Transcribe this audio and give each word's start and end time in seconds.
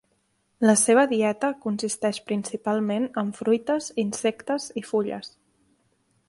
La 0.69 0.73
seva 0.83 1.01
dieta 1.11 1.49
consisteix 1.65 2.19
principalment 2.31 3.05
en 3.25 3.29
fruites, 3.41 3.91
insectes 4.05 4.67
i 4.83 4.85
fulles. 4.95 5.31